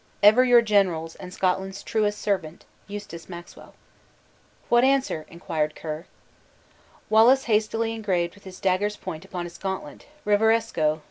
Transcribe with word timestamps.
"Ever 0.23 0.43
your 0.43 0.63
general's 0.63 1.15
and 1.17 1.31
Scotland's 1.31 1.83
true 1.83 2.09
servant, 2.09 2.65
"Eustace 2.87 3.29
Maxwell." 3.29 3.75
"What 4.67 4.83
answer?" 4.83 5.27
inquired 5.29 5.75
Ker. 5.75 6.07
Wallace 7.07 7.43
hastily 7.43 7.93
engraved 7.93 8.33
with 8.33 8.45
his 8.45 8.59
dagger's 8.59 8.97
point 8.97 9.25
upon 9.25 9.43
his 9.43 9.59
gauntlet, 9.59 10.07
"Reviresco! 10.25 10.99